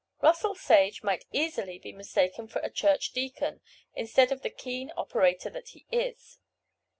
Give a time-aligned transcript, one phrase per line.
[0.19, 3.61] Russell Sage might easily be mistaken for a church deacon,
[3.93, 6.39] instead of the keen operator that he is.